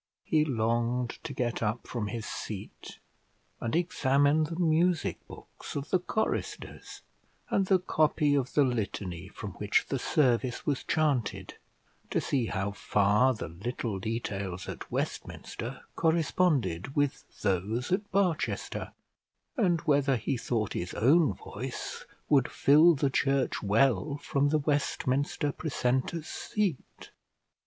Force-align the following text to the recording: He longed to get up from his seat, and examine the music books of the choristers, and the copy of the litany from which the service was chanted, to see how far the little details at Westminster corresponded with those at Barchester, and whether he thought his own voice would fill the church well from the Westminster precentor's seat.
He 0.23 0.43
longed 0.43 1.19
to 1.25 1.31
get 1.31 1.61
up 1.61 1.85
from 1.85 2.07
his 2.07 2.25
seat, 2.25 2.97
and 3.59 3.75
examine 3.75 4.45
the 4.45 4.55
music 4.59 5.19
books 5.27 5.75
of 5.75 5.91
the 5.91 5.99
choristers, 5.99 7.03
and 7.51 7.67
the 7.67 7.77
copy 7.77 8.33
of 8.33 8.53
the 8.55 8.63
litany 8.63 9.27
from 9.27 9.51
which 9.59 9.85
the 9.89 9.99
service 9.99 10.65
was 10.65 10.83
chanted, 10.83 11.53
to 12.09 12.19
see 12.19 12.47
how 12.47 12.71
far 12.71 13.35
the 13.35 13.49
little 13.49 13.99
details 13.99 14.67
at 14.67 14.91
Westminster 14.91 15.81
corresponded 15.95 16.95
with 16.95 17.23
those 17.43 17.91
at 17.91 18.11
Barchester, 18.11 18.93
and 19.55 19.81
whether 19.81 20.15
he 20.15 20.35
thought 20.35 20.73
his 20.73 20.95
own 20.95 21.35
voice 21.35 22.07
would 22.27 22.49
fill 22.49 22.95
the 22.95 23.11
church 23.11 23.61
well 23.61 24.17
from 24.17 24.49
the 24.49 24.57
Westminster 24.57 25.51
precentor's 25.51 26.25
seat. 26.27 27.11